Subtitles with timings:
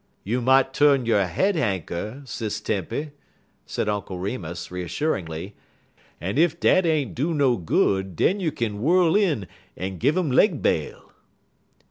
[0.23, 3.11] "You mout tu'n yo' head hankcher, Sis Tempy,"
[3.67, 5.53] said Uncle Remus, reassuringly,
[6.19, 10.31] "en ef dat ain't do no good den you kin whirl in en gin um
[10.31, 11.11] leg bail."